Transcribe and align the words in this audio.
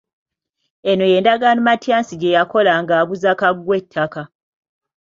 Eno 0.91 1.05
ye 1.11 1.17
ndagaano 1.21 1.61
Matyansi 1.67 2.13
gye 2.17 2.35
yakola 2.37 2.71
ng'aguza 2.81 3.31
Kaggwa 3.39 3.73
ettaka. 3.81 4.21